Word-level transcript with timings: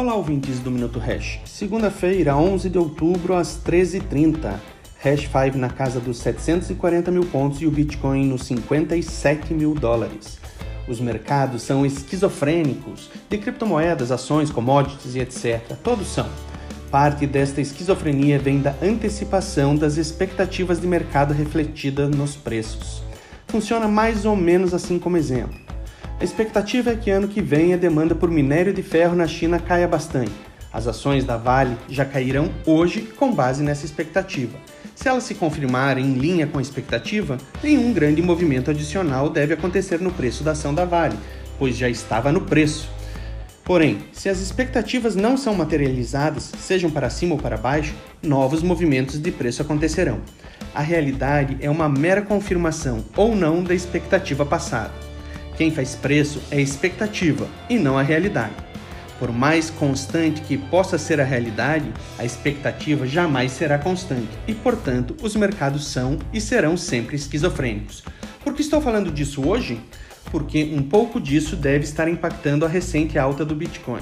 Olá, 0.00 0.14
ouvintes 0.14 0.60
do 0.60 0.70
Minuto 0.70 0.98
Hash. 0.98 1.40
Segunda-feira, 1.44 2.34
11 2.34 2.70
de 2.70 2.78
outubro, 2.78 3.34
às 3.34 3.60
13h30. 3.62 4.54
Hash 4.98 5.28
5 5.28 5.58
na 5.58 5.68
casa 5.68 6.00
dos 6.00 6.16
740 6.20 7.10
mil 7.10 7.26
pontos 7.26 7.60
e 7.60 7.66
o 7.66 7.70
Bitcoin 7.70 8.24
nos 8.24 8.44
57 8.44 9.52
mil 9.52 9.74
dólares. 9.74 10.38
Os 10.88 11.00
mercados 11.00 11.60
são 11.60 11.84
esquizofrênicos, 11.84 13.10
de 13.28 13.36
criptomoedas, 13.36 14.10
ações, 14.10 14.50
commodities 14.50 15.16
e 15.16 15.20
etc. 15.20 15.60
Todos 15.84 16.08
são. 16.08 16.30
Parte 16.90 17.26
desta 17.26 17.60
esquizofrenia 17.60 18.38
vem 18.38 18.58
da 18.58 18.74
antecipação 18.82 19.76
das 19.76 19.98
expectativas 19.98 20.80
de 20.80 20.86
mercado 20.86 21.34
refletida 21.34 22.08
nos 22.08 22.34
preços. 22.34 23.02
Funciona 23.48 23.86
mais 23.86 24.24
ou 24.24 24.34
menos 24.34 24.72
assim 24.72 24.98
como 24.98 25.18
exemplo. 25.18 25.69
A 26.20 26.24
expectativa 26.24 26.90
é 26.90 26.96
que 26.96 27.10
ano 27.10 27.28
que 27.28 27.40
vem 27.40 27.72
a 27.72 27.78
demanda 27.78 28.14
por 28.14 28.30
minério 28.30 28.74
de 28.74 28.82
ferro 28.82 29.16
na 29.16 29.26
China 29.26 29.58
caia 29.58 29.88
bastante. 29.88 30.30
As 30.70 30.86
ações 30.86 31.24
da 31.24 31.38
Vale 31.38 31.74
já 31.88 32.04
cairão 32.04 32.50
hoje 32.66 33.08
com 33.16 33.32
base 33.32 33.62
nessa 33.62 33.86
expectativa. 33.86 34.58
Se 34.94 35.08
elas 35.08 35.24
se 35.24 35.34
confirmarem 35.34 36.04
em 36.04 36.18
linha 36.18 36.46
com 36.46 36.58
a 36.58 36.62
expectativa, 36.62 37.38
nenhum 37.62 37.94
grande 37.94 38.20
movimento 38.20 38.70
adicional 38.70 39.30
deve 39.30 39.54
acontecer 39.54 39.98
no 39.98 40.12
preço 40.12 40.44
da 40.44 40.50
ação 40.50 40.74
da 40.74 40.84
Vale, 40.84 41.16
pois 41.58 41.74
já 41.74 41.88
estava 41.88 42.30
no 42.30 42.42
preço. 42.42 42.90
Porém, 43.64 44.00
se 44.12 44.28
as 44.28 44.40
expectativas 44.40 45.16
não 45.16 45.38
são 45.38 45.54
materializadas, 45.54 46.52
sejam 46.58 46.90
para 46.90 47.08
cima 47.08 47.34
ou 47.34 47.40
para 47.40 47.56
baixo, 47.56 47.94
novos 48.22 48.62
movimentos 48.62 49.18
de 49.18 49.32
preço 49.32 49.62
acontecerão. 49.62 50.20
A 50.74 50.82
realidade 50.82 51.56
é 51.62 51.70
uma 51.70 51.88
mera 51.88 52.20
confirmação 52.20 53.02
ou 53.16 53.34
não 53.34 53.64
da 53.64 53.74
expectativa 53.74 54.44
passada. 54.44 55.09
Quem 55.60 55.70
faz 55.70 55.94
preço 55.94 56.40
é 56.50 56.56
a 56.56 56.60
expectativa 56.62 57.46
e 57.68 57.76
não 57.76 57.98
a 57.98 58.02
realidade. 58.02 58.54
Por 59.18 59.30
mais 59.30 59.68
constante 59.68 60.40
que 60.40 60.56
possa 60.56 60.96
ser 60.96 61.20
a 61.20 61.24
realidade, 61.24 61.92
a 62.18 62.24
expectativa 62.24 63.06
jamais 63.06 63.52
será 63.52 63.78
constante 63.78 64.30
e, 64.48 64.54
portanto, 64.54 65.14
os 65.20 65.36
mercados 65.36 65.86
são 65.86 66.18
e 66.32 66.40
serão 66.40 66.78
sempre 66.78 67.14
esquizofrênicos. 67.14 68.02
Por 68.42 68.54
que 68.54 68.62
estou 68.62 68.80
falando 68.80 69.12
disso 69.12 69.46
hoje? 69.46 69.78
Porque 70.30 70.72
um 70.74 70.82
pouco 70.82 71.20
disso 71.20 71.54
deve 71.56 71.84
estar 71.84 72.08
impactando 72.08 72.64
a 72.64 72.68
recente 72.68 73.18
alta 73.18 73.44
do 73.44 73.54
Bitcoin. 73.54 74.00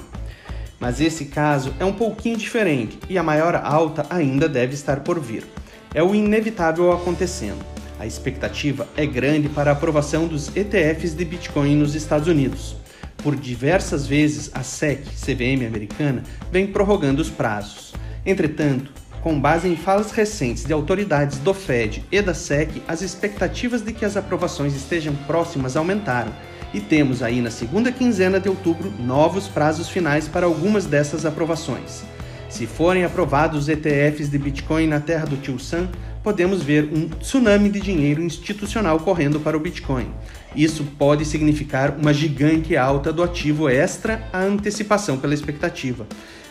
Mas 0.78 1.00
esse 1.00 1.24
caso 1.24 1.74
é 1.80 1.84
um 1.84 1.92
pouquinho 1.92 2.36
diferente 2.36 3.00
e 3.10 3.18
a 3.18 3.22
maior 3.24 3.56
alta 3.56 4.06
ainda 4.10 4.48
deve 4.48 4.74
estar 4.74 5.00
por 5.00 5.18
vir. 5.18 5.44
É 5.92 6.04
o 6.04 6.14
inevitável 6.14 6.92
acontecendo. 6.92 7.77
A 7.98 8.06
expectativa 8.06 8.86
é 8.96 9.04
grande 9.04 9.48
para 9.48 9.70
a 9.70 9.72
aprovação 9.72 10.28
dos 10.28 10.54
ETFs 10.54 11.14
de 11.14 11.24
Bitcoin 11.24 11.74
nos 11.74 11.96
Estados 11.96 12.28
Unidos. 12.28 12.76
Por 13.16 13.34
diversas 13.34 14.06
vezes, 14.06 14.50
a 14.54 14.62
SEC, 14.62 15.02
CVM 15.04 15.66
americana, 15.66 16.22
vem 16.52 16.68
prorrogando 16.68 17.20
os 17.20 17.28
prazos. 17.28 17.92
Entretanto, 18.24 18.92
com 19.20 19.40
base 19.40 19.68
em 19.68 19.74
falas 19.74 20.12
recentes 20.12 20.64
de 20.64 20.72
autoridades 20.72 21.38
do 21.38 21.52
Fed 21.52 22.04
e 22.12 22.22
da 22.22 22.34
SEC, 22.34 22.82
as 22.86 23.02
expectativas 23.02 23.82
de 23.82 23.92
que 23.92 24.04
as 24.04 24.16
aprovações 24.16 24.76
estejam 24.76 25.14
próximas 25.26 25.76
aumentaram, 25.76 26.32
e 26.72 26.80
temos 26.80 27.22
aí 27.22 27.40
na 27.40 27.50
segunda 27.50 27.90
quinzena 27.90 28.38
de 28.38 28.48
outubro 28.48 28.92
novos 29.00 29.48
prazos 29.48 29.88
finais 29.88 30.28
para 30.28 30.46
algumas 30.46 30.84
dessas 30.84 31.26
aprovações. 31.26 32.04
Se 32.48 32.66
forem 32.66 33.04
aprovados 33.04 33.62
os 33.62 33.68
ETFs 33.68 34.30
de 34.30 34.38
Bitcoin 34.38 34.86
na 34.86 35.00
terra 35.00 35.26
do 35.26 35.36
tio 35.36 35.58
Sam, 35.58 35.88
podemos 36.28 36.62
ver 36.62 36.90
um 36.92 37.08
tsunami 37.08 37.70
de 37.70 37.80
dinheiro 37.80 38.22
institucional 38.22 39.00
correndo 39.00 39.40
para 39.40 39.56
o 39.56 39.60
Bitcoin. 39.60 40.10
Isso 40.54 40.84
pode 40.98 41.24
significar 41.24 41.96
uma 41.98 42.12
gigante 42.12 42.76
alta 42.76 43.10
do 43.10 43.22
ativo 43.22 43.66
extra 43.66 44.28
à 44.30 44.42
antecipação 44.42 45.16
pela 45.16 45.32
expectativa. 45.32 46.06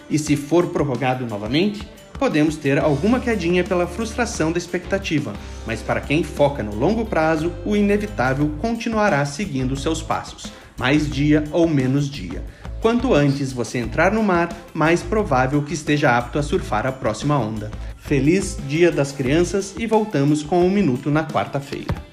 E 0.10 0.18
se 0.18 0.36
for 0.36 0.66
prorrogado 0.70 1.28
novamente, 1.28 1.88
podemos 2.18 2.56
ter 2.56 2.80
alguma 2.80 3.20
quedinha 3.20 3.64
pela 3.64 3.86
frustração 3.86 4.52
da 4.52 4.58
expectativa, 4.58 5.34
mas 5.68 5.80
para 5.80 6.02
quem 6.02 6.24
foca 6.24 6.64
no 6.64 6.74
longo 6.74 7.06
prazo, 7.06 7.54
o 7.64 7.76
inevitável 7.76 8.50
continuará 8.60 9.24
seguindo 9.28 9.76
seus 9.76 10.02
passos, 10.02 10.52
mais 10.76 11.08
dia 11.08 11.44
ou 11.52 11.70
menos 11.70 12.10
dia. 12.10 12.44
Quanto 12.82 13.14
antes 13.14 13.54
você 13.54 13.78
entrar 13.78 14.12
no 14.12 14.24
mar, 14.24 14.50
mais 14.74 15.04
provável 15.04 15.62
que 15.62 15.76
esteja 15.76 16.18
apto 16.18 16.40
a 16.40 16.44
surfar 16.44 16.88
a 16.88 16.92
próxima 16.92 17.38
onda. 17.38 17.70
Feliz 18.08 18.58
Dia 18.70 18.90
das 18.90 19.12
Crianças 19.12 19.76
e 19.78 19.86
voltamos 19.86 20.42
com 20.42 20.66
um 20.66 20.72
minuto 20.72 21.12
na 21.12 21.28
quarta-feira. 21.28 22.07